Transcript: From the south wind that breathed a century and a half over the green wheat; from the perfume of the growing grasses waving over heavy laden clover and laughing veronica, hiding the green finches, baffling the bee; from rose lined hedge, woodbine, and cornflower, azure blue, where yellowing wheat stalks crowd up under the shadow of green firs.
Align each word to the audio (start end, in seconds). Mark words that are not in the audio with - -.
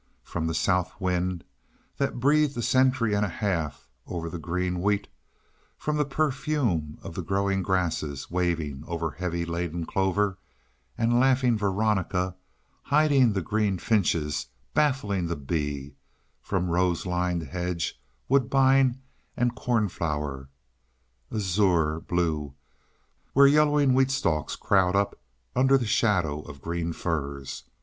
From 0.23 0.47
the 0.47 0.55
south 0.55 0.99
wind 0.99 1.43
that 1.97 2.19
breathed 2.19 2.57
a 2.57 2.63
century 2.63 3.13
and 3.13 3.23
a 3.23 3.29
half 3.29 3.87
over 4.07 4.31
the 4.31 4.39
green 4.39 4.81
wheat; 4.81 5.07
from 5.77 5.95
the 5.97 6.05
perfume 6.05 6.97
of 7.03 7.13
the 7.13 7.21
growing 7.21 7.61
grasses 7.61 8.31
waving 8.31 8.83
over 8.87 9.11
heavy 9.11 9.45
laden 9.45 9.85
clover 9.85 10.39
and 10.97 11.19
laughing 11.19 11.55
veronica, 11.55 12.35
hiding 12.81 13.33
the 13.33 13.43
green 13.43 13.77
finches, 13.77 14.47
baffling 14.73 15.27
the 15.27 15.35
bee; 15.35 15.93
from 16.41 16.71
rose 16.71 17.05
lined 17.05 17.43
hedge, 17.43 18.01
woodbine, 18.27 18.99
and 19.37 19.53
cornflower, 19.55 20.49
azure 21.31 21.99
blue, 21.99 22.55
where 23.33 23.45
yellowing 23.45 23.93
wheat 23.93 24.09
stalks 24.09 24.55
crowd 24.55 24.95
up 24.95 25.19
under 25.55 25.77
the 25.77 25.85
shadow 25.85 26.41
of 26.41 26.59
green 26.59 26.91
firs. 26.91 27.65